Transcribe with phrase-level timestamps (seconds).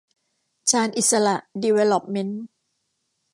[0.71, 2.43] ชาญอิสสระ ดีเวล็อปเมนท์